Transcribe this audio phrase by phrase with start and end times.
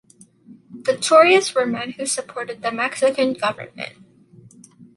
[0.81, 3.97] The "Tories" were men who supported the Mexican government.